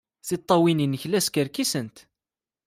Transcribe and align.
Tiṭṭawin-nnek 0.27 1.03
la 1.07 1.19
skerkisent. 1.27 1.97